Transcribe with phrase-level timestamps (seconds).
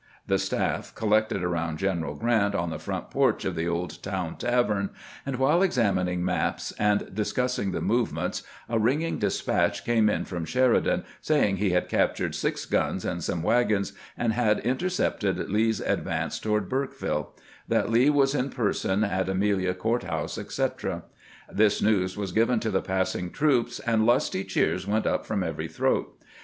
[0.25, 4.89] The staff collected around General Grant on the front porch of the old town tavern,
[5.27, 10.81] and while examining maps and discussing the movements a ringing despatch came in from Sheri
[10.81, 14.33] 454 CAMPAIGNING WITH GEANT dan saying he had captured six guns and some wagons, and
[14.33, 17.35] had intercepted Lee's advance toward Burkeville;
[17.67, 21.03] that Lee was in person at Amelia Court house, etc.
[21.47, 25.67] This news was given to the passing troops, and lusty cheers went up from every
[25.67, 26.19] throat.